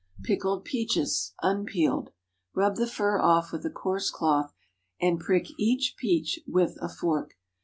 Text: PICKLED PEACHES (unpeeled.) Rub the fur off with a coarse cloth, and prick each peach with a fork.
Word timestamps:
PICKLED 0.23 0.65
PEACHES 0.65 1.35
(unpeeled.) 1.43 2.09
Rub 2.55 2.77
the 2.77 2.87
fur 2.87 3.21
off 3.21 3.51
with 3.51 3.63
a 3.67 3.69
coarse 3.69 4.09
cloth, 4.09 4.51
and 4.99 5.19
prick 5.19 5.51
each 5.59 5.93
peach 5.95 6.39
with 6.47 6.75
a 6.81 6.89
fork. 6.89 7.37